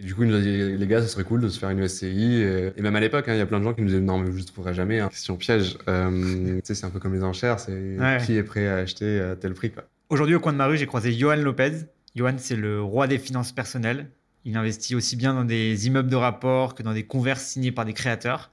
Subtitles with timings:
[0.00, 1.68] Et du coup, il nous a dit, les gars, ça serait cool de se faire
[1.70, 2.42] une SCI.
[2.76, 4.18] Et, même à l'époque, hein, il y a plein de gens qui nous disaient, non,
[4.18, 4.98] mais je ne trouverai jamais.
[5.00, 5.08] Hein.
[5.08, 5.76] Question piège.
[5.88, 7.60] Euh, tu sais, c'est un peu comme les enchères.
[7.60, 8.18] C'est Ouais.
[8.24, 9.84] qui est prêt à acheter à tel prix, quoi.
[10.08, 11.72] Aujourd'hui, au coin de ma rue, j'ai croisé Johan Lopez.
[12.16, 14.10] Johan, c'est le roi des finances personnelles.
[14.44, 17.84] Il investit aussi bien dans des immeubles de rapport que dans des convers signés par
[17.84, 18.50] des créateurs.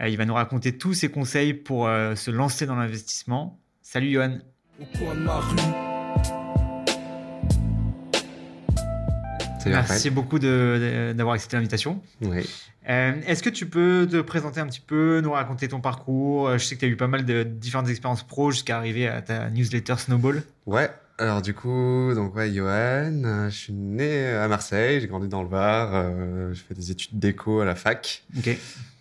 [0.00, 3.58] Euh, il va nous raconter tous ses conseils pour euh, se lancer dans l'investissement.
[3.82, 4.38] Salut Johan.
[4.80, 5.56] Au coin de ma rue,
[9.66, 12.00] Merci beaucoup d'avoir accepté l'invitation.
[12.22, 12.48] Oui.
[12.88, 16.48] Euh, Est-ce que tu peux te présenter un petit peu, nous raconter ton parcours?
[16.48, 19.08] Euh, Je sais que tu as eu pas mal de différentes expériences pro jusqu'à arriver
[19.08, 20.42] à ta newsletter Snowball.
[20.66, 20.90] Ouais.
[21.16, 25.44] Alors du coup, donc ouais, Johan, euh, je suis né à Marseille, j'ai grandi dans
[25.44, 28.24] le Var, euh, je fais des études d'éco à la fac.
[28.36, 28.50] Ok.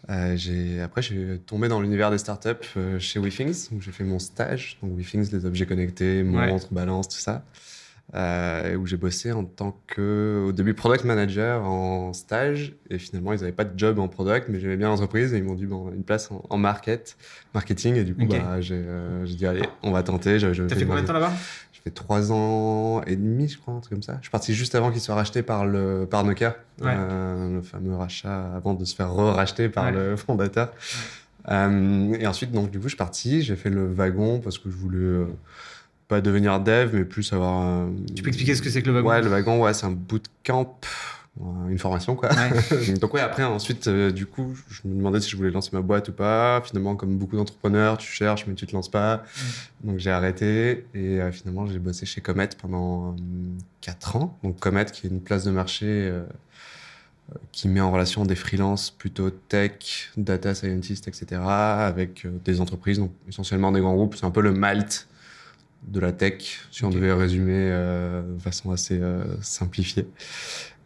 [0.09, 3.91] Euh, j'ai après je suis tombé dans l'univers des startups euh, chez WeThings où j'ai
[3.91, 4.77] fait mon stage.
[4.83, 7.43] Donc WeThings, les objets connectés, montres, balance, tout ça.
[8.15, 13.33] Euh, où j'ai bossé en tant que au début product manager en stage et finalement
[13.33, 15.65] ils n'avaient pas de job en product mais j'aimais bien l'entreprise et ils m'ont dit
[15.65, 17.17] bon une place en, en market
[17.55, 20.37] marketing et du coup bah, j'ai euh, j'ai dit allez on va tenter.
[20.37, 21.33] T'as fait combien de temps là-bas?
[21.71, 24.17] je fais trois ans et demi, je crois, un truc comme ça.
[24.19, 26.93] Je suis parti juste avant qu'il soit racheté par, le, par Nokia, Ouais.
[26.95, 29.91] euh, le fameux rachat avant de se faire re-racheter par Ouais.
[29.91, 30.71] le fondateur.
[31.49, 34.75] Et ensuite, donc, du coup, je suis parti, j'ai fait le wagon parce que je
[34.77, 35.25] voulais
[36.13, 37.87] pas devenir dev, mais plus avoir.
[38.15, 39.91] Tu peux expliquer ce que c'est que le wagon Ouais, le wagon, ouais, c'est un
[39.91, 40.79] bootcamp,
[41.41, 42.29] euh, une formation, quoi.
[42.29, 42.93] Ouais.
[43.01, 45.81] Donc ouais, après, ensuite, euh, du coup, je me demandais si je voulais lancer ma
[45.81, 46.61] boîte ou pas.
[46.63, 49.23] Finalement, comme beaucoup d'entrepreneurs, tu cherches, mais tu te lances pas.
[49.83, 53.15] Donc j'ai arrêté et euh, finalement, j'ai bossé chez Comet pendant
[53.81, 54.37] 4 ans.
[54.43, 56.11] Donc Comet, qui est une place de marché
[57.51, 63.11] qui met en relation des freelances plutôt tech, data scientists, etc., avec des entreprises, donc
[63.27, 64.15] essentiellement des grands groupes.
[64.15, 65.07] C'est un peu le Malte
[65.87, 70.07] de la tech, si on devait résumer euh, de façon assez euh, simplifiée.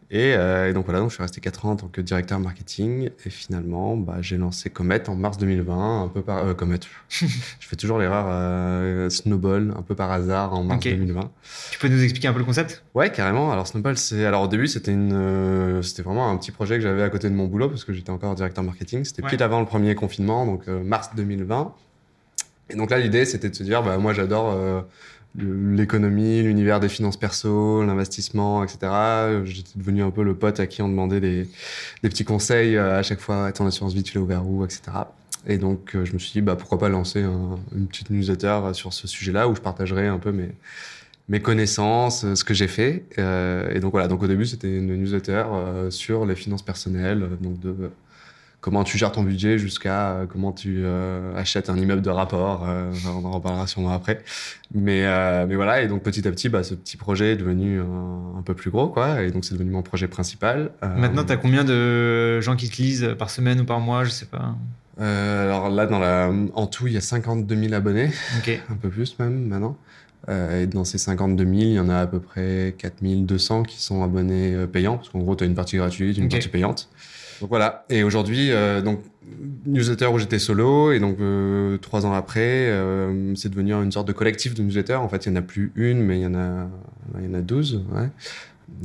[0.10, 2.40] Et, euh, et donc voilà, donc je suis resté 4 ans en tant que directeur
[2.40, 6.80] marketing et finalement bah, j'ai lancé Comet en mars 2020, un peu par euh, Comet.
[7.10, 7.26] je
[7.60, 10.94] fais toujours l'erreur euh, Snowball, un peu par hasard en mars Ok.
[10.94, 11.30] 2020.
[11.72, 12.86] Tu peux nous expliquer un peu le concept?
[12.96, 13.52] Ouais, carrément.
[13.52, 17.04] Alors Snowball, c'est alors au début c'était une, c'était vraiment un petit projet que j'avais
[17.04, 19.04] à côté de mon boulot parce que j'étais encore directeur marketing.
[19.04, 19.30] C'était Ouais.
[19.32, 21.74] pile avant le premier confinement, donc mars 2020.
[22.70, 24.82] Et donc là, l'idée c'était de se dire, bah moi j'adore euh,
[25.36, 28.80] l'économie, l'univers des finances perso, l'investissement, etc.
[29.46, 31.48] J'étais devenu un peu le pote à qui on demandait des,
[32.02, 33.52] petits conseils euh, à chaque fois.
[33.52, 34.82] Ton assurance vie, tu l'as ouvert où, etc.
[35.48, 38.60] Et donc euh, je me suis dit, bah pourquoi pas lancer un- une petite newsletter
[38.74, 40.34] sur ce sujet-là où je partagerai un peu
[41.30, 43.06] mes connaissances, ce que j'ai fait.
[43.18, 45.44] Et donc voilà, donc au début c'était une newsletter
[45.90, 47.92] sur les finances personnelles, donc de
[48.68, 52.68] comment tu gères ton budget jusqu'à euh, comment tu euh, achètes un immeuble de rapport.
[52.68, 54.22] euh, on en reparlera sûrement après.
[54.76, 55.06] Mais
[55.48, 58.42] mais voilà, et donc petit à petit, bah, ce petit projet est devenu un, un
[58.42, 59.24] peu plus gros, quoi.
[59.24, 60.72] Et donc c'est devenu mon projet principal.
[60.82, 64.10] Maintenant, tu as combien de gens qui te lisent par semaine ou par mois Je
[64.10, 64.56] sais pas?
[65.00, 68.10] alors là, dans la, en tout, il y a 52 000 abonnés.
[68.70, 69.78] Un peu plus même maintenant.
[70.28, 73.64] Euh, et dans ces 52 000, il y en a à peu près 4 200
[73.64, 76.90] qui sont abonnés payants, parce qu'en gros, tu as une partie gratuite, une partie payante.
[77.42, 77.86] Donc voilà.
[77.90, 79.02] Et aujourd'hui, euh, donc
[79.66, 84.08] newsletter où j'étais solo, et donc euh, trois ans après, euh, c'est devenu une sorte
[84.08, 84.96] de collectif de newsletters.
[84.96, 86.68] En fait, il n'y en a plus une, mais il y en a,
[87.20, 87.84] il y en a 12.
[87.92, 88.10] Ouais.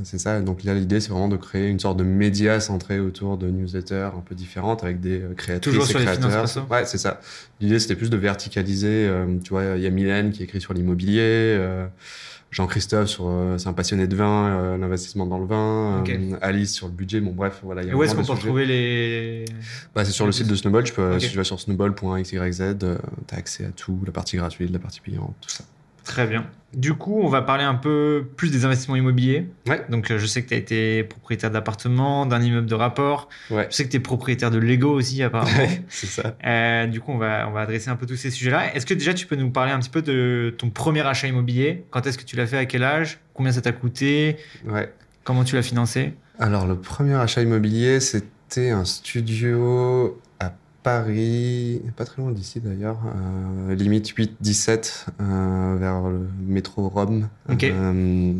[0.04, 0.40] C'est ça.
[0.40, 4.10] Donc là, l'idée, c'est vraiment de créer une sorte de média centré autour de newsletters
[4.16, 6.70] un peu différentes avec des euh, créatrices Toujours sur et les finances créateurs.
[6.70, 7.20] Ouais, c'est ça.
[7.60, 9.08] L'idée, c'était plus de verticaliser.
[9.08, 11.58] euh, tu vois, il y a Mylène qui écrit sur l'immobilier.
[12.52, 16.04] Jean-Christophe sur, euh, c'est un passionné de vin, euh, l'investissement dans le vin.
[16.06, 17.18] Euh, Alice sur le budget.
[17.20, 17.82] Bon, bref, voilà.
[17.82, 19.46] il y a Et où est-ce qu'on peut retrouver les.
[19.94, 20.84] bah, C'est sur le site de Snowball.
[20.84, 21.22] Tu peux, Ok.
[21.22, 25.00] Si tu vas sur snowball.xyz, tu as accès à tout, la partie gratuite, la partie
[25.00, 25.64] payante, tout ça.
[26.04, 26.46] Très bien.
[26.74, 29.46] Du coup, on va parler un peu plus des investissements immobiliers.
[29.68, 29.84] Ouais.
[29.90, 33.28] Donc, euh, je sais que tu as été propriétaire d'appartement, d'un immeuble de rapport.
[33.50, 33.66] Ouais.
[33.70, 35.54] Je sais que tu es propriétaire de Lego aussi, apparemment.
[35.54, 36.34] Ouais, c'est ça.
[36.44, 38.74] Euh, du coup, on va, on va adresser un peu tous ces sujets-là.
[38.74, 41.84] Est-ce que déjà tu peux nous parler un petit peu de ton premier achat immobilier?
[41.90, 42.56] Quand est-ce que tu l'as fait?
[42.56, 43.20] À quel âge?
[43.34, 44.38] Combien ça t'a coûté?
[44.66, 44.90] Ouais.
[45.24, 46.14] Comment tu l'as financé?
[46.38, 50.18] Alors, le premier achat immobilier, c'était un studio
[50.82, 52.98] Paris, pas très loin d'ici d'ailleurs,
[53.68, 57.28] euh, limite 8-17, euh, vers le métro Rome.
[57.50, 58.32] Euh,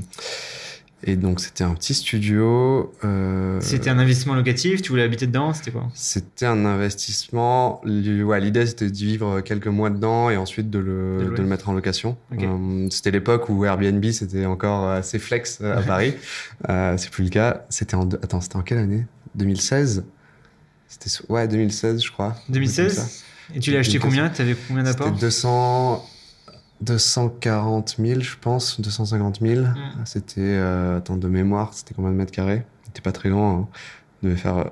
[1.04, 2.92] et donc, c'était un petit studio.
[3.04, 5.88] euh, C'était un investissement locatif Tu voulais habiter dedans C'était quoi?
[5.94, 7.80] C'était un investissement.
[7.84, 11.68] Ouais, L'idée, c'était d'y vivre quelques mois dedans et ensuite de le, de le mettre
[11.68, 12.16] en location.
[12.90, 16.14] C'était l'époque où Airbnb, c'était encore assez flex à Paris.
[16.68, 17.64] c'est plus le cas.
[17.68, 19.06] C'était en, attends, c'était en quelle année?
[19.34, 20.04] 2016
[21.00, 22.26] C'était ouais 2016, je crois.
[22.26, 23.24] Un truc comme 2016
[23.54, 24.82] Et tu l'as acheté combien Tu avais combien?
[24.82, 25.06] D'apports?
[25.08, 26.04] C'était 200,
[26.82, 29.62] 240 000, je pense, 250 000.
[29.62, 29.74] Mm.
[30.04, 32.64] C'était, euh, attends, de mémoire, c'était combien de mètres carrés?
[32.84, 33.60] C'était pas très grand.
[33.60, 33.68] hein.
[34.22, 34.64] On devait faire euh,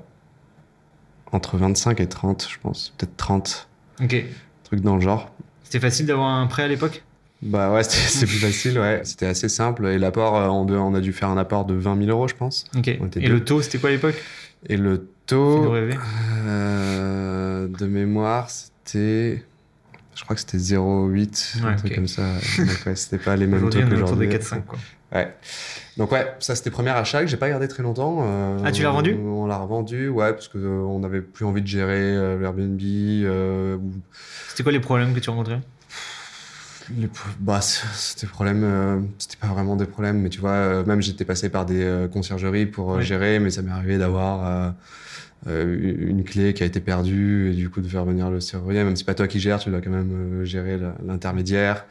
[1.31, 2.93] entre 25 et 30, je pense.
[2.97, 3.67] Peut-être 30,
[4.03, 4.23] Ok.
[4.63, 5.31] truc dans le genre.
[5.63, 7.03] C'était facile d'avoir un prêt à l'époque?
[7.41, 9.01] Bah ouais, c'était plus facile, ouais.
[9.05, 9.87] C'était assez simple.
[9.87, 12.65] Et l'apport, euh, on, a dû faire un apport de 20 000 euros, je pense.
[12.77, 12.89] Ok.
[12.89, 14.21] Et le taux, c'était quoi à l'époque?
[14.67, 16.97] Et le Euh,
[17.67, 19.43] de mémoire, c'était.
[20.15, 22.23] Je crois que c'était 0,8, Ouais, un truc comme ça.
[22.57, 24.27] Donc ouais, c'était pas les mêmes taux que autour de aujourd'hui.
[24.27, 24.63] 4-5.
[24.65, 24.77] quoi.
[25.13, 25.33] Ouais.
[25.97, 28.19] Donc ouais, ça c'était premier achat que j'ai pas gardé très longtemps.
[28.21, 29.15] Euh, Ah, tu l'as revendu?
[29.15, 32.79] On l'a revendu, ouais, parce que euh, on n'avait plus envie de gérer euh, l'Airbnb.
[34.49, 35.59] C'était quoi les problèmes que tu rencontrais?
[36.97, 37.09] Les
[37.39, 41.25] bah, c'était problème, euh, c'était pas vraiment des problèmes, mais tu vois, euh, même j'étais
[41.25, 44.73] passé par des euh, conciergeries pour euh, gérer, mais ça m'est arrivé d'avoir
[45.47, 48.95] une clé qui a été perdue et du coup de faire venir le serrurier, même
[48.95, 51.85] si c'est pas toi qui gères, tu dois quand même gérer l'intermédiaire.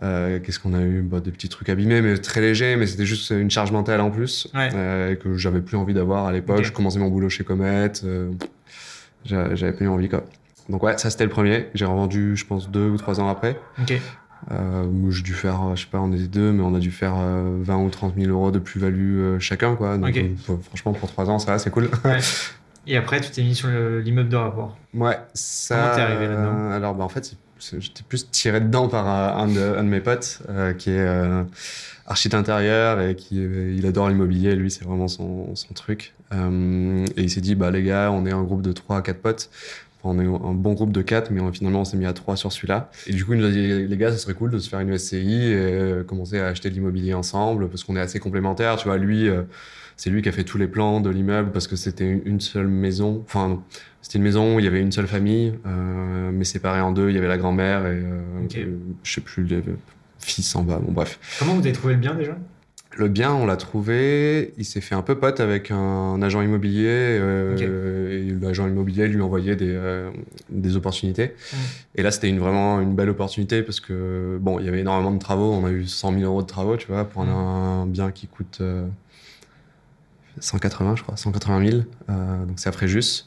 [0.00, 1.02] Qu'est-ce qu'on a eu?
[1.02, 4.10] Bah, Des petits trucs abîmés, mais très légers, mais c'était juste une charge mentale en
[4.10, 5.18] plus Ouais.
[5.22, 6.60] que j'avais plus envie d'avoir à l'époque.
[6.60, 6.64] Ok.
[6.64, 7.92] Je commençais mon boulot chez Comet,
[9.26, 10.24] j'a- j'avais plus envie quoi.
[10.70, 11.66] Donc ouais, ça c'était le premier.
[11.74, 13.58] J'ai revendu, je pense, deux ou trois ans après.
[14.50, 16.78] Euh, où j'ai dû faire, euh, je sais pas, on était deux, mais on a
[16.78, 19.98] dû faire euh, 20 ou 30 000 euros de plus-value euh, chacun, quoi.
[19.98, 21.90] Donc, euh, franchement, pour trois ans, ça va, c'est cool.
[22.04, 22.18] Ouais.
[22.86, 24.78] Et après, tu t'es mis sur le- l'immeuble de rapport.
[24.94, 25.76] ouais, ça.
[25.76, 26.58] Comment t'es arrivé là-dedans?
[26.70, 27.36] euh, Alors, bah, en fait,
[27.78, 30.98] j'étais plus tiré dedans par euh, un, de, un de mes potes euh, qui est
[30.98, 31.42] euh,
[32.06, 34.54] architecte intérieur et qui euh, il adore l'immobilier.
[34.56, 36.14] Lui, c'est vraiment son, son truc.
[36.32, 39.02] Euh, et il s'est dit, bah les gars, on est un groupe de trois à
[39.02, 39.50] quatre potes.
[40.02, 42.12] Enfin, on est un bon groupe de quatre, mais on- finalement, on s'est mis à
[42.12, 42.90] trois sur celui-là.
[43.06, 44.80] Et du coup, il nous a dit, les gars, ça serait cool de se faire
[44.80, 48.76] une SCI et euh, commencer à acheter de l'immobilier ensemble parce qu'on est assez complémentaires.
[48.76, 49.42] Tu vois, lui, euh,
[49.96, 52.68] c'est lui qui a fait tous les plans de l'immeuble parce que c'était une, seule
[52.68, 53.22] maison.
[53.26, 53.60] Enfin,
[54.00, 57.08] c'était une maison où il y avait une seule famille, euh, mais séparée en deux.
[57.10, 58.56] Il y avait la grand-mère et euh, Ok.
[58.56, 59.62] euh, je sais plus, les
[60.20, 60.78] fils en bas.
[60.80, 61.18] Bon, bref.
[61.40, 62.36] Comment vous avez trouvé le bien déjà?
[62.96, 64.52] Le bien, on l'a trouvé.
[64.58, 66.86] Il s'est fait un peu pote avec un agent immobilier.
[67.20, 67.62] euh, Ok.
[67.62, 70.10] Et l'agent immobilier lui envoyait des, euh,
[70.48, 71.34] des opportunités.
[71.94, 75.12] Et là, c'était une, vraiment une belle opportunité parce que, bon, il y avait énormément
[75.12, 75.52] de travaux.
[75.52, 78.58] On a eu 100 000 euros de travaux, tu vois, pour un, bien qui coûte
[78.62, 78.86] euh,
[80.40, 81.82] 180, je crois, 180 000.
[82.10, 83.26] Euh, donc c'est à Fréjus.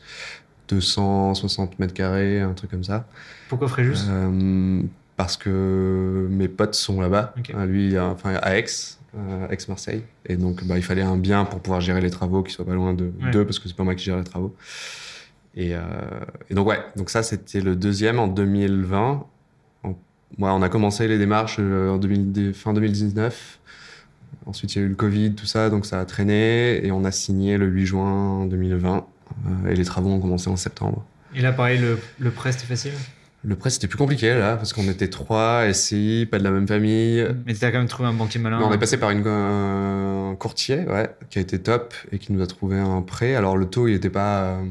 [0.70, 3.06] 260 mètres carrés, un truc comme ça.
[3.50, 4.06] Pourquoi Fréjus?
[4.10, 4.82] Euh,
[5.18, 7.34] parce que mes potes sont là-bas.
[7.54, 9.01] Euh, lui, euh, enfin à Aix, euh,
[9.50, 10.04] Aix-Marseille.
[10.26, 12.74] Et donc, bah, il fallait un bien pour pouvoir gérer les travaux qui soient pas
[12.74, 13.32] loin de Ouais.
[13.32, 14.56] d'eux, parce que c'est pas moi qui gère les travaux.
[15.56, 15.82] Et, euh,
[16.50, 19.26] et donc, ouais, donc ça, c'était le deuxième en 2020.
[19.84, 19.96] En- ouais,
[20.38, 23.60] on a commencé les démarches euh, en 2000 fin 2019.
[24.46, 26.86] Ensuite, il y a eu le Covid, tout ça, donc ça a traîné.
[26.86, 29.06] Et on a signé le 8 juin 2020.
[29.66, 31.06] euh, et les travaux ont commencé en septembre.
[31.36, 32.92] Et là, pareil, le, le prêt, c'était facile?
[33.44, 36.68] Le prêt, c'était plus compliqué, là, parce qu'on était trois, SCI, pas de la même
[36.68, 37.26] famille.
[37.48, 38.60] Mais tu as quand même trouvé un banquier malin.
[38.60, 42.34] Mais on est passé par une, un courtier, ouais, qui a été top et qui
[42.34, 43.34] nous a trouvé un prêt.
[43.36, 44.44] Alors, le taux, il était pas.
[44.44, 44.64] euh,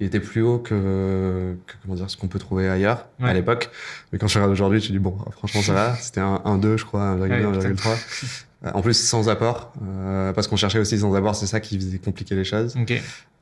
[0.00, 3.30] il était plus haut que, que comment dire, ce qu'on peut trouver ailleurs Ouais.
[3.30, 3.70] à l'époque.
[4.12, 5.94] Mais quand je regarde aujourd'hui, tu dis, bon, franchement, ça va.
[5.96, 8.44] C'était un 1,2, je crois, 1,2, Ouais, 1,3.
[8.72, 11.98] En plus, sans apport, euh, parce qu'on cherchait aussi sans apport, c'est ça qui faisait
[11.98, 12.74] compliquer les choses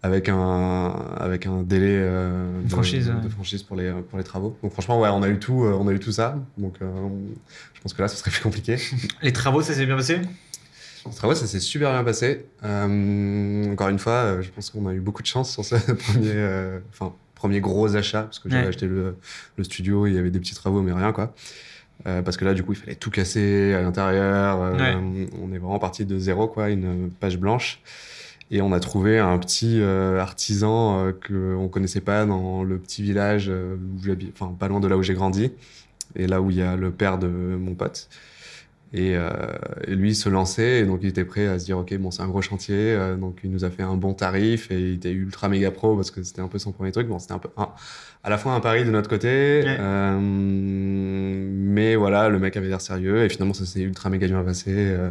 [0.03, 3.31] avec un avec un délai euh, de, Franchise, de ouais.
[3.31, 4.57] franchise pour les pour les travaux.
[4.63, 6.37] Donc franchement ouais, on a eu tout euh, on a eu tout ça.
[6.59, 7.21] Donc euh, on-
[7.75, 8.79] je pense que là ce serait plus compliqué.
[9.23, 10.21] Les travaux, ça s'est bien passé?
[11.07, 12.47] Les travaux ça s'est super bien passé.
[12.65, 17.13] Encore une fois, je pense qu'on a eu beaucoup de chance sur ce premier enfin
[17.37, 18.69] premier gros achat parce que j'avais Ouais.
[18.69, 19.17] acheté le,
[19.57, 21.33] le studio, il y avait des petits travaux mais rien quoi.
[22.07, 24.61] Euh, parce que là, du coup, il fallait tout casser à l'intérieur.
[24.63, 24.97] Euh, Ouais.
[25.41, 27.81] On est vraiment parti de zéro, quoi, une page blanche.
[28.51, 32.79] Et on a trouvé un petit euh, artisan euh, que on connaissait pas dans le
[32.79, 35.53] petit village où j'habite, enfin pas loin de là où j'ai grandi,
[36.17, 38.09] et là où il y a le père de mon pote.
[38.95, 39.31] Et, euh,
[39.87, 42.11] et lui il se lançait, et donc il était prêt à se dire ok bon
[42.11, 44.95] c'est un gros chantier, euh, donc il nous a fait un bon tarif et il
[44.97, 47.09] était ultra méga pro parce que c'était un peu son premier truc.
[47.09, 47.71] Bon c'était un peu un-
[48.23, 49.77] à la fois un pari de notre côté, Ouais.
[49.81, 54.43] euh, mais voilà le mec avait l'air sérieux et finalement ça s'est ultra méga bien
[54.43, 54.71] passé.
[54.71, 55.11] euh,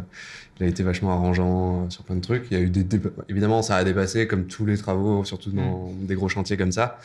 [0.60, 2.44] il a été vachement arrangeant euh, sur plein de trucs.
[2.50, 2.86] Il y a eu des
[3.28, 6.98] évidemment ça a dépassé comme tous les travaux, surtout dans des gros chantiers comme ça.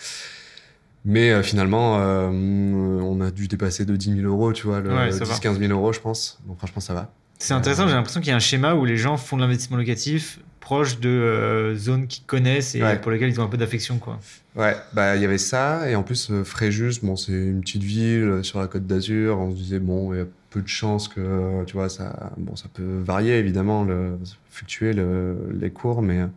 [1.09, 4.93] Mais euh, finalement, euh, on a dû dépasser de 10 000 euros, tu vois, le
[4.93, 5.33] Ouais, ça va.
[5.33, 6.37] 10-15 000 euros, je pense.
[6.45, 7.11] Donc franchement, ça va.
[7.39, 9.77] C'est intéressant, j'ai l'impression qu'il y a un schéma où les gens font de l'investissement
[9.77, 12.99] locatif proche de euh, zones qu'ils connaissent et Ouais.
[12.99, 13.99] pour lesquelles ils ont un peu d'affection.
[13.99, 14.19] quoi.
[14.57, 17.83] Ouais, bah il y avait ça et en plus euh, Fréjus, bon c'est une petite
[17.83, 19.39] ville euh, sur la Côte d'Azur.
[19.39, 22.67] On se disait bon, il peu de chances que euh, tu vois ça, bon ça
[22.73, 24.17] peut varier évidemment, le,
[24.49, 26.27] fluctuer le- les cours, mais euh,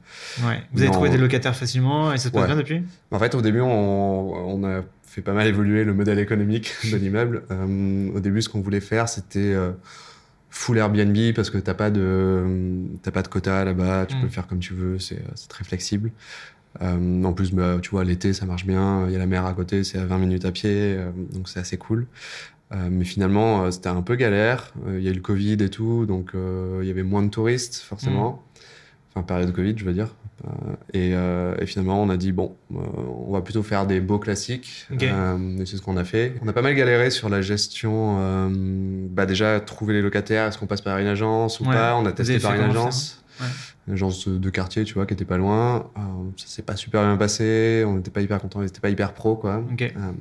[0.47, 0.63] Ouais.
[0.73, 2.47] Vous avez trouvé des locataires facilement et ça se passe Ouais.
[2.49, 2.83] bien depuis?
[3.13, 6.97] En fait au début on, on a fait pas mal évoluer le modèle économique de
[6.97, 7.43] l'immeuble.
[7.51, 9.73] Euh, au début, ce qu'on voulait faire, c'était euh,
[10.51, 12.45] full Airbnb parce que t'as pas de
[13.03, 14.21] t'as pas de quota là-bas, tu Mm.
[14.21, 16.11] peux le faire comme tu veux, c'est c'est très flexible.
[16.83, 19.45] Euh, en plus, bah, tu vois, l'été ça marche bien, il y a la mer
[19.47, 22.07] à côté, c'est à 20 minutes à pied, euh, donc c'est assez cool.
[22.73, 24.73] Euh, mais finalement, euh, c'était un peu galère.
[24.87, 27.29] Euh, Il y a eu le Covid et tout, donc il y avait moins de
[27.31, 28.43] touristes forcément.
[29.15, 30.15] Enfin, période Covid, je veux dire.
[30.95, 34.87] Et, et finalement, on a dit bon, on va plutôt faire des beaux classiques.
[35.01, 35.09] Et
[35.67, 36.35] c'est ce qu'on a fait.
[36.43, 38.49] On a pas mal galéré sur la gestion.
[39.11, 40.47] bah déjà, trouver les locataires.
[40.47, 41.75] Est-ce qu'on passe par une agence ou Ouais.
[41.75, 41.97] pas?
[41.97, 43.23] On a testé par une agence.
[43.87, 45.91] Une agence de quartier, tu vois, qui était pas loin.
[45.97, 46.01] Euh,
[46.37, 47.85] ça s'est pas super bien passé.
[47.87, 48.61] On n'était pas hyper contents.
[48.67, 49.63] C'était pas hyper pro, quoi.
[49.97, 50.13] Euh,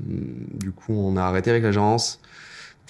[0.59, 2.19] du coup, on a arrêté avec l'agence.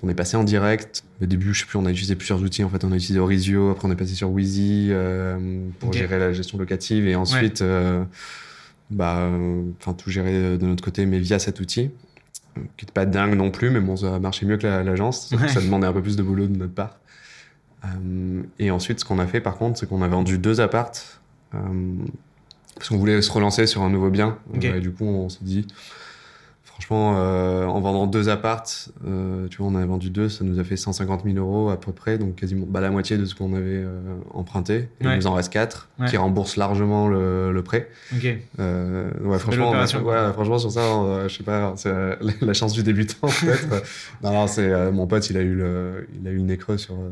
[0.01, 1.03] On est passé en direct.
[1.21, 2.63] Au début, je sais plus, on a utilisé plusieurs outils.
[2.63, 3.71] En fait, on a utilisé Orizio.
[3.71, 7.05] Après, on est passé sur Wheezy euh, pour gérer la gestion locative.
[7.07, 8.03] Et ensuite, euh,
[8.89, 9.29] bah,
[9.81, 11.91] enfin, tout gérer de notre côté, mais via cet outil,
[12.77, 15.31] qui n'est pas dingue non plus, mais bon, ça a marché mieux que la- l'agence.
[15.39, 15.47] Ouais.
[15.49, 16.97] Ça demandait un peu plus de boulot de notre part.
[17.85, 21.21] Euh, et ensuite, ce qu'on a fait, par contre, c'est qu'on a vendu deux appartes.
[21.53, 21.59] euh,
[22.75, 24.37] parce qu'on voulait se relancer sur un nouveau bien.
[24.55, 25.67] Euh, et du coup, on s'est dit,
[26.79, 30.59] franchement, euh, en vendant deux appartes, euh, tu vois, on a vendu deux, ça nous
[30.59, 33.35] a fait 150 000 euros à peu près, donc quasiment bah, la moitié de ce
[33.35, 33.99] qu'on avait euh,
[34.33, 34.87] emprunté.
[35.01, 35.13] Et Ouais.
[35.13, 36.07] Il nous en reste quatre Ouais.
[36.07, 37.89] qui remboursent largement le, le prêt.
[38.15, 38.25] Ok.
[38.59, 42.31] Euh, ouais, franchement, a- ouais, franchement, sur ça, euh, je sais pas, c'est euh, la,
[42.47, 43.67] la chance du débutant peut-être.
[44.23, 46.57] non, non, c'est euh, mon pote, il a eu le, il a eu le nez
[46.57, 47.09] creux sur euh,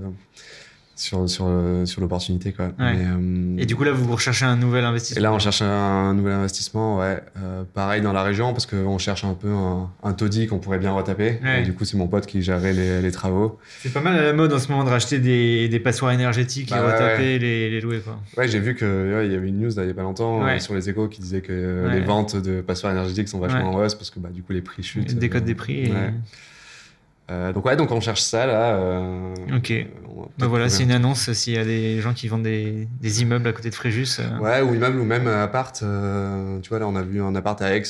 [0.98, 1.48] sur sur
[1.86, 2.66] sur l'opportunité quoi.
[2.66, 2.74] Ouais.
[2.96, 5.62] Mais, euh, Et du coup, là, vous recherchez un nouvel investissement et là, on cherche
[5.62, 7.22] un nouvel investissement, ouais.
[7.38, 10.80] Euh, pareil dans la région, parce qu'on cherche un peu un, un taudis qu'on pourrait
[10.80, 11.40] bien retaper.
[11.44, 11.62] Ouais.
[11.62, 13.60] Et du coup, c'est mon pote qui gérait les, les travaux.
[13.82, 16.70] C'est pas mal à la mode en ce moment de racheter des, des passoires énergétiques
[16.72, 18.00] Bah et ouais, retaper Les, les louer.
[18.00, 18.20] Quoi.
[18.36, 20.56] Ouais, j'ai vu qu'il y avait une news là, il y a pas longtemps Ouais.
[20.56, 21.94] euh, sur les échos qui disait que Ouais.
[21.94, 23.76] les ventes de passoires énergétiques sont vachement Ouais.
[23.76, 25.12] en hausse parce que bah, du coup, les prix chutent.
[25.14, 25.86] Euh, des prix.
[25.86, 26.14] et- ouais.
[27.30, 28.76] Euh, donc, ouais, donc on cherche ça là.
[28.76, 29.72] euh, Ok.
[29.72, 29.84] euh,
[30.38, 33.22] Bah voilà, c'est un une annonce s'il y a des gens qui vendent des, des
[33.22, 34.20] immeubles à côté de Fréjus.
[34.42, 35.76] Ouais, ou immeuble, ou même appart.
[35.76, 37.84] tu vois, là, on a vu un appart à Aix,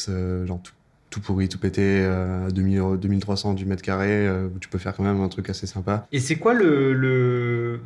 [0.45, 0.73] genre tout,
[1.09, 4.95] tout pourri, tout pété, à 2000 euros- 2300 du mètre carré, où tu peux faire
[4.95, 6.07] quand même un truc assez sympa.
[6.11, 7.79] Et c'est quoi le, le-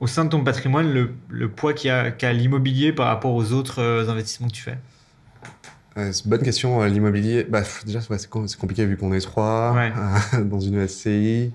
[0.00, 4.48] au sein de ton patrimoine le, le poids qu'a l'immobilier par rapport aux autres investissements
[4.48, 4.78] que tu fais?
[5.96, 7.44] Ouais, c'est une bonne question, euh, l'immobilier.
[7.44, 9.92] Bah, déjà, ouais, c'est com- c'est compliqué vu qu'on est trois Ouais.
[10.34, 11.52] euh, dans une SCI.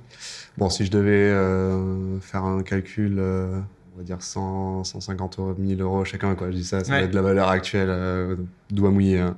[0.58, 3.60] Bon, si je devais euh, faire un calcul, euh,
[3.96, 6.52] on va dire 100, 150 euros, 1000 euros chacun, quoi.
[6.52, 8.38] Je dis ça, ça va être la valeur actuelle,
[8.70, 9.20] doigt mouillé.
[9.20, 9.36] Hein.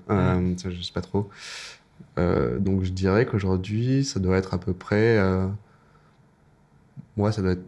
[0.57, 1.29] Ça, je sais pas trop.
[2.17, 5.17] Donc, je dirais qu'aujourd'hui, ça doit être à peu près.
[7.17, 7.63] Ouais, ça doit être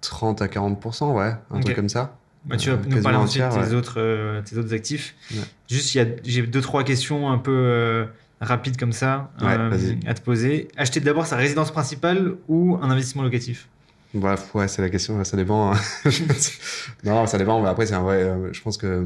[0.00, 2.16] 30 à 40%, ouais, un truc comme ça.
[2.48, 3.74] Bah, tu vas Euh, nous parler ensuite de tiers, tes, ouais.
[3.78, 5.14] autres, euh, tes autres actifs.
[5.32, 5.38] Ouais.
[5.68, 8.06] Juste, il y a- j'ai deux, trois questions un peu euh,
[8.40, 10.68] rapides comme ça Ouais, euh, à te poser.
[10.76, 13.68] Acheter d'abord sa résidence principale ou un investissement locatif?
[14.14, 15.72] Bref, ouais, c'est la question, ça dépend.
[15.74, 15.78] hein.
[17.04, 18.34] non, ça dépend, mais après, c'est un vrai.
[18.52, 19.04] je pense que.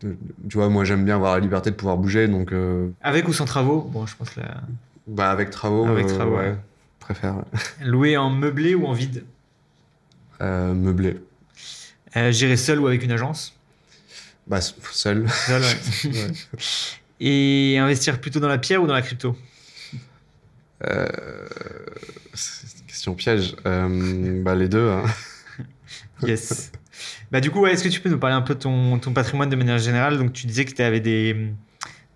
[0.00, 0.08] Tu
[0.54, 2.52] vois, moi, j'aime bien avoir la liberté de pouvoir bouger, donc.
[3.02, 3.82] Avec ou sans travaux?
[3.82, 4.62] Bon, je pense la...
[5.06, 5.86] bah, avec travaux.
[5.86, 6.56] Avec travaux, ouais.
[6.98, 7.44] Préfère
[7.84, 9.24] louer en meublé ou en vide?
[10.40, 11.18] Euh, meubler.
[12.16, 13.54] Euh, Gérer seul ou avec une agence
[14.46, 15.28] Bah, seul.
[15.28, 15.68] Seul, ouais.
[16.04, 16.32] Ouais.
[17.22, 19.36] Et investir plutôt dans la pierre ou dans la crypto?
[20.86, 21.06] Euh,
[22.32, 23.54] c'est une question piège.
[23.66, 24.88] Euh, bah, les deux.
[24.88, 25.04] Hein.
[26.22, 26.70] Yes.
[27.30, 29.12] bah, du coup, ouais, est-ce que tu peux nous parler un peu de ton, ton
[29.14, 30.18] patrimoine de manière générale?
[30.18, 31.34] Donc, tu disais que tu avais des,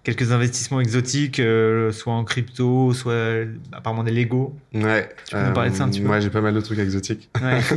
[0.05, 4.55] quelques investissements exotiques, euh, soit en crypto, soit euh, apparemment des Lego.
[4.75, 5.09] Ouais.
[5.27, 6.09] Tu peux nous parler de ça un petit peu?
[6.09, 7.29] Ouais, j'ai pas mal de trucs exotiques.
[7.43, 7.61] Ouais.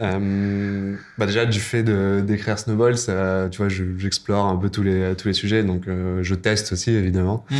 [0.00, 4.70] Euh, bah déjà du fait de d'écrire Snowball, ça, tu vois, je- j'explore un peu
[4.70, 7.44] tous les tous les sujets, donc euh, je teste aussi évidemment.
[7.50, 7.56] Mm.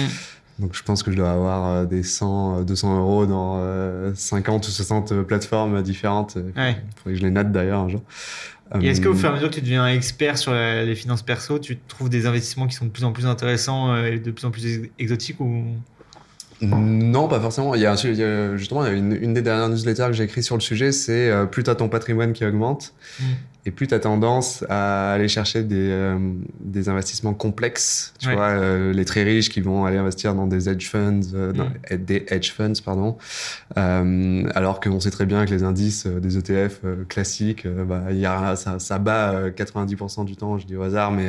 [0.62, 4.12] Donc je pense que je dois avoir euh, des 100, euh, 200 euros dans euh,
[4.14, 6.36] 50 ou 60 plateformes différentes.
[6.36, 6.76] Il Ouais.
[6.96, 8.00] faudrait que je les note d'ailleurs un jour.
[8.80, 10.94] Et est-ce qu'au Euh, fur et à mesure que tu deviens expert sur la- les
[10.94, 14.18] finances perso, tu trouves des investissements qui sont de plus en plus intéressants euh, et
[14.18, 15.64] de plus en plus ex- exotiques ou...
[16.62, 17.74] Non, pas forcément.
[17.74, 17.96] Il y a,
[18.56, 21.64] justement une, une des dernières newsletters que j'ai écrit sur le sujet, c'est euh, plus
[21.64, 23.24] tu as ton patrimoine qui augmente Mm.
[23.64, 26.18] Et plus tu as tendance à aller chercher des, euh,
[26.60, 28.12] des investissements complexes.
[28.18, 28.34] Tu Ouais.
[28.34, 31.66] vois, euh, les très riches qui vont aller investir dans des hedge funds, euh, dans-
[31.66, 31.96] Mm.
[32.04, 33.16] des hedge funds, pardon.
[34.54, 38.78] Alors qu'on sait très bien que les indices des ETF classiques, bah, y a, ça,
[38.78, 41.28] ça bat euh, 90% du temps, je dis au hasard, mais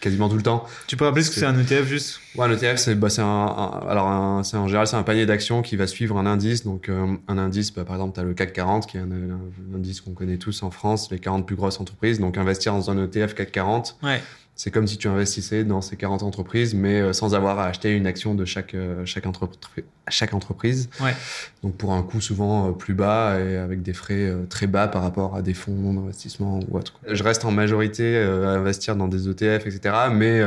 [0.00, 0.64] quasiment tout le temps.
[0.86, 2.20] Tu peux rappeler ce que C'est- un ETF juste?
[2.36, 5.62] Ouais, un ETF, c'est bah, un, un- alors un- en général c'est un panier d'actions
[5.62, 6.64] qui va suivre un indice.
[6.64, 9.76] Donc un indice, bah, par exemple, tu as le CAC 40 qui est un, un
[9.76, 12.18] indice qu'on connaît tous en France, les 40 plus grosses grosses entreprises.
[12.20, 14.20] Donc investir dans un ETF CAC 40, Ouais.
[14.54, 17.92] c'est comme si tu investissais dans ces 40 entreprises, mais euh, sans avoir à acheter
[17.94, 20.88] une action de chaque, euh, chaque, entrepri- chaque entreprise.
[21.00, 21.14] Ouais.
[21.62, 25.02] Donc pour un coût souvent euh, plus bas et avec des frais très bas par
[25.02, 26.94] rapport à des fonds d'investissement ou autre.
[27.06, 29.94] Je reste en majorité à investir dans des ETF, etc.
[30.12, 30.40] Mais,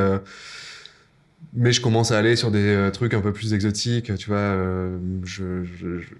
[1.54, 4.14] mais je commence à aller sur des trucs un peu plus exotiques.
[4.16, 4.56] Tu vois,
[5.24, 6.14] je- je- je-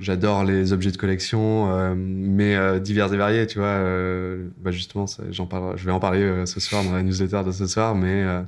[0.00, 3.68] J'adore les objets de collection, euh, mais euh, divers et variés, tu vois.
[3.68, 7.42] euh, bah justement, j'en parle, je vais en parler euh, ce soir dans la newsletter
[7.44, 8.42] de ce soir, mais euh,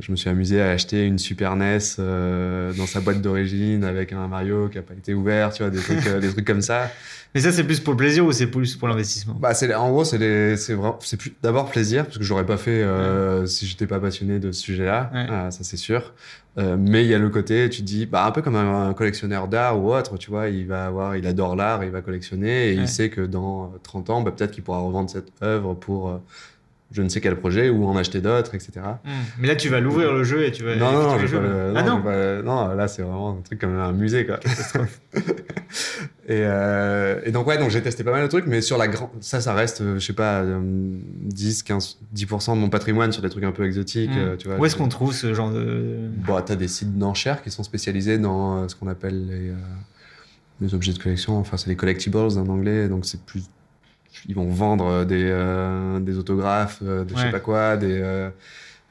[0.00, 4.12] je me suis amusé à acheter une Super NES euh, dans sa boîte d'origine avec
[4.12, 6.60] un Mario qui a pas été ouvert, tu vois, des trucs, euh, des trucs comme
[6.60, 6.90] ça.
[7.34, 9.34] Mais ça, c'est plus pour le plaisir ou c'est plus pour l'investissement?
[9.38, 10.18] Bah, c'est en gros, c'est
[11.18, 14.60] plus d'abord plaisir parce que j'aurais pas fait euh, si j'étais pas passionné de ce
[14.62, 15.26] sujet-là, Ouais.
[15.30, 16.14] Ah, ça c'est sûr.
[16.58, 18.88] Euh, mais il y a le côté, tu te dis, bah un peu comme un,
[18.88, 22.00] un collectionneur d'art ou autre, tu vois, il va avoir, il adore l'art, il va
[22.02, 22.82] collectionner et Ouais.
[22.82, 26.20] il sait que dans euh, 30 ans, bah, peut-être qu'il pourra revendre cette œuvre pour
[26.90, 28.72] je ne sais quel projet ou en acheter d'autres, etc.
[29.04, 29.10] Hmm.
[29.38, 30.74] Mais là, tu vas l'ouvrir le jeu et tu vas.
[30.76, 31.40] Non, non, non, effectuer je jeu.
[31.42, 34.40] le- Ah non, non pas- non, là c'est vraiment un truc comme un musée quoi.
[36.28, 38.88] et, euh, et donc ouais, donc j'ai testé pas mal de trucs, mais sur la
[38.88, 43.12] grande, ça, ça reste, euh, je sais pas, euh, 10, 15, 10% de mon patrimoine
[43.12, 44.58] sur des trucs un peu exotiques, euh, tu vois.
[44.58, 45.98] Où est-ce qu'on trouve ce genre de.
[46.26, 49.52] Bon, t'as des sites d'enchères qui sont spécialisés dans euh, ce qu'on appelle les,
[50.60, 51.38] les objets de collection.
[51.38, 53.42] Enfin, c'est les collectibles en anglais, donc c'est plus.
[54.26, 58.30] Ils vont vendre des, euh, des autographes, euh, je sais pas quoi, des, euh,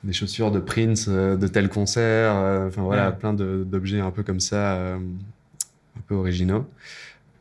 [0.04, 2.34] des chaussures de Prince, euh, de tel concert.
[2.36, 3.16] euh, Enfin voilà, Ouais.
[3.16, 6.66] plein d'objets un peu comme ça, euh, un peu originaux.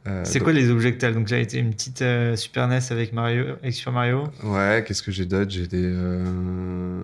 [0.06, 1.10] Euh, C'est quoi les objets que t'as?
[1.10, 4.24] Donc, là, été une petite euh, Super NES avec Mario, avec Super Mario.
[4.44, 5.50] Ouais, qu'est-ce que j'ai d'autre?
[5.50, 5.82] J'ai des.
[5.82, 7.00] euh,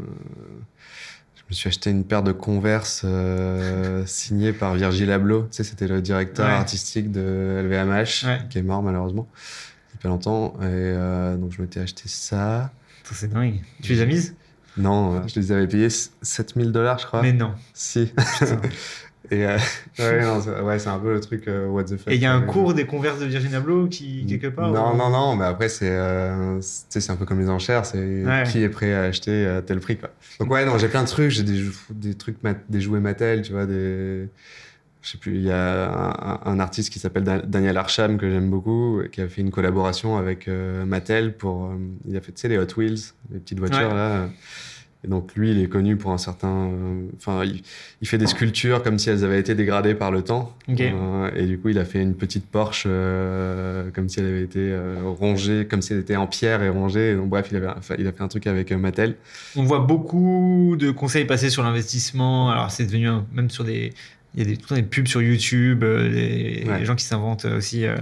[1.34, 5.42] Je me suis acheté une paire de Converse euh, signée par Virgil Abloh.
[5.50, 6.52] Tu sais, c'était le directeur Ouais.
[6.54, 8.38] artistique de LVMH, Ouais.
[8.48, 9.26] qui est mort malheureusement.
[10.02, 10.54] Pas longtemps.
[10.60, 12.70] Et euh, donc, je m'étais acheté ça.
[13.04, 13.60] C'est dingue.
[13.82, 14.34] Tu les as mises?
[14.78, 17.20] Non, euh, je les avais payés 7000 dollars, je crois.
[17.22, 17.52] Mais non.
[17.74, 18.12] Si.
[19.30, 19.56] Et euh,
[19.98, 22.08] ouais, non, ouais, c'est un peu le truc euh, what the fuck.
[22.12, 24.92] Et il y a un cours des converses de Virgin Abloh qui, quelque part Non,
[24.92, 28.42] ou- non, non, mais après, c'est euh, c'est- un peu comme les enchères, c'est Ouais.
[28.50, 30.10] qui est prêt à acheter à tel prix, quoi.
[30.40, 32.36] Donc, ouais, non, j'ai plein de trucs, j'ai des, des trucs,
[32.68, 34.28] des jouets Mattel, tu vois, des.
[35.02, 38.48] Je sais plus, il y a un, artiste qui s'appelle Da- Daniel Arsham, que j'aime
[38.50, 41.66] beaucoup, qui a fait une collaboration avec euh, Mattel pour.
[41.66, 41.76] euh,
[42.08, 42.98] il a fait, tu sais, les Hot Wheels,
[43.32, 43.94] les petites voitures, Ouais.
[43.94, 44.28] là.
[45.04, 46.68] Et donc, lui, il est connu pour un certain.
[46.70, 47.62] euh, Enfin, il,
[48.00, 50.56] il fait des sculptures comme si elles avaient été dégradées par le temps.
[50.68, 50.80] Ok.
[50.80, 52.84] Euh, et du coup, il a fait une petite Porsche
[53.92, 54.72] comme si elle avait été
[55.18, 57.10] rongée, comme si elle était en pierre et rongée.
[57.10, 59.16] Et donc, bref, il, avait, enfin, il a fait un truc avec Mattel.
[59.56, 62.50] On voit beaucoup de conseils passer sur l'investissement.
[62.50, 63.92] Alors, c'est devenu un- même sur des.
[64.34, 66.78] Il y a des, tout le temps des pubs sur YouTube, euh, des, Ouais.
[66.78, 67.96] des gens qui s'inventent aussi euh,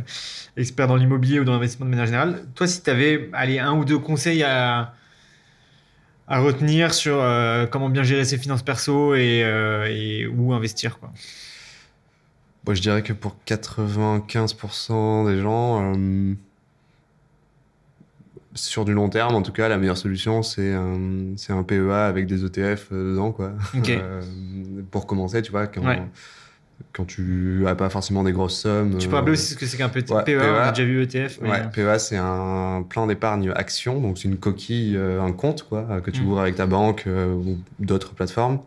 [0.57, 2.45] experts dans l'immobilier ou dans l'investissement de manière générale.
[2.55, 4.95] Toi, si tu avais allez, un ou deux conseils à,
[6.29, 10.99] à retenir sur euh, comment bien gérer ses finances perso et, euh, et où investir,
[11.01, 11.13] quoi?
[12.63, 16.35] Bon, je dirais que pour 95% des gens, euh,
[18.55, 20.99] sur du long terme, en tout cas, la meilleure solution, c'est un,
[21.37, 23.53] c'est un PEA avec des ETF euh, dedans, quoi.
[23.89, 24.21] Euh,
[24.91, 26.03] pour commencer, tu vois, quand, Ouais.
[26.93, 28.99] quand tu as pas forcément des grosses sommes.
[28.99, 30.63] Tu peux euh, rappeler aussi ce que c'est qu'un petit ouais, PEA, on PEA.
[30.69, 31.39] a déjà vu ETF.
[31.43, 35.63] mais- Ouais, PEA, c'est un plan d'épargne action, donc c'est une coquille, euh, un compte
[35.69, 36.27] quoi, euh, que tu Mm.
[36.27, 38.59] ouvres avec ta banque euh, ou d'autres plateformes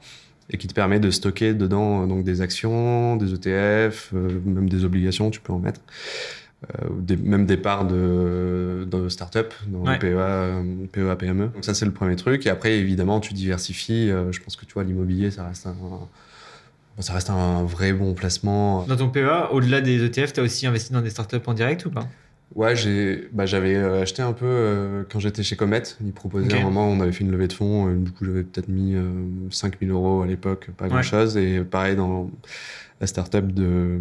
[0.49, 4.69] et qui te permet de stocker dedans euh, donc des actions, des ETF, euh, même
[4.69, 6.42] des obligations, tu peux en mettre, euh,
[6.99, 9.93] des- même des parts de, de start-up dans Ouais.
[9.93, 11.47] le PEA, euh, PEA PME.
[11.53, 12.45] Donc ça c'est le premier truc.
[12.45, 14.09] Et après évidemment tu diversifies.
[14.09, 15.75] euh, je pense que tu vois l'immobilier, ça reste un,
[16.99, 18.83] ça reste un vrai bon placement.
[18.85, 21.85] Dans ton PEA, au-delà des ETF, tu as aussi investi dans des startups en direct
[21.85, 22.07] ou pas?
[22.55, 25.81] Ouais, j'ai, bah, j'avais euh, acheté un peu euh, quand j'étais chez Comet.
[26.05, 26.53] Ils proposaient Ok.
[26.53, 27.87] à un moment, on avait fait une levée de fonds.
[27.89, 29.01] euh, du coup, j'avais peut-être mis euh,
[29.49, 30.91] 5000 euros à l'époque, pas Ouais.
[30.91, 31.35] grand chose.
[31.35, 32.29] Et pareil, dans
[33.03, 33.99] la startup de.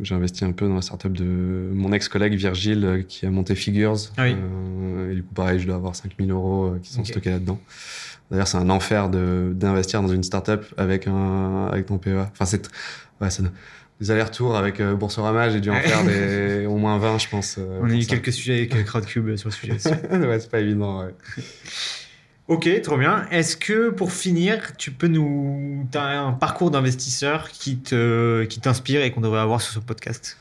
[0.00, 3.56] J'ai investi un peu dans la startup de mon ex-collègue Virgile euh, qui a monté
[3.56, 3.96] Figures.
[4.16, 4.36] Ah oui.
[4.38, 7.58] Euh, et du coup, pareil, je dois avoir 5000 euros euh, qui sont stockés là-dedans.
[8.30, 12.28] D'ailleurs, c'est un enfer d'investir dans une startup avec, un, avec ton PEA.
[12.32, 12.70] Enfin, c'est.
[13.20, 13.28] Ouais,
[14.00, 17.58] des allers-retours avec Boursorama, j'ai dû en faire des, au moins 20, je pense.
[17.80, 19.72] On a eu quelques sujets avec Crowdcube sur le sujet
[20.10, 21.14] ouais, c'est pas évident, ouais.
[22.48, 23.26] Ok, trop bien.
[23.30, 25.88] Est-ce que pour finir, tu peux nous.
[25.90, 29.78] Tu as un parcours d'investisseur qui te qui t'inspire et qu'on devrait avoir sur ce
[29.78, 30.36] podcast?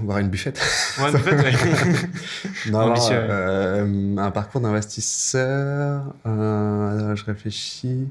[0.00, 0.60] Boire une buffette.
[0.98, 1.52] Ouais, en fait, ouais.
[2.70, 8.08] Non, non, euh, un parcours d'investisseur, euh, je réfléchis.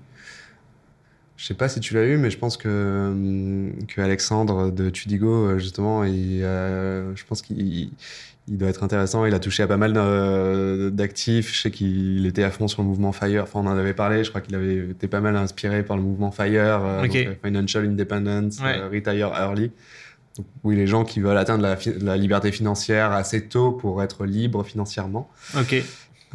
[1.36, 5.48] Je sais pas si tu l'as eu, mais je pense que, que Alexandre de Tudigo,
[5.48, 7.92] euh, justement, il, euh, je pense qu'il
[8.48, 9.26] il doit être intéressant.
[9.26, 9.94] Il a touché à pas mal
[10.92, 11.54] d'actifs.
[11.54, 13.44] Je sais qu'il était à fond sur le mouvement FIRE.
[13.44, 14.24] Enfin, on en avait parlé.
[14.24, 17.04] Je crois qu'il avait été pas mal inspiré par le mouvement FIRE,
[17.44, 19.72] Financial Independence, Retire Early.
[20.38, 24.26] Donc, oui, les gens qui veulent atteindre la, la, liberté financière assez tôt pour être
[24.26, 25.30] libres financièrement.
[25.56, 25.76] Ok.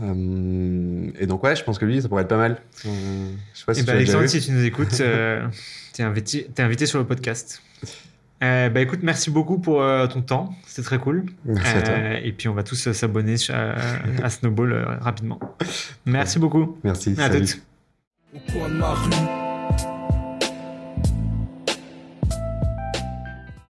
[0.01, 2.61] Euh, et donc, ouais, je pense que lui, ça pourrait être pas mal.
[2.87, 5.47] Euh, je sais pas si, eh ben, Alexandre, si tu nous écoutes, euh,
[5.93, 7.63] tu es, es, invité sur le podcast.
[8.41, 11.27] Bah écoute, merci beaucoup pour ton temps, c'était très cool.
[11.45, 11.95] Merci à toi.
[12.23, 15.41] Et puis on va tous s'abonner à, Snowball rapidement.
[16.07, 16.79] Merci beaucoup.
[16.85, 17.15] Merci.
[17.19, 17.61] À toutes.
[18.35, 19.38] Au coin de ma rue,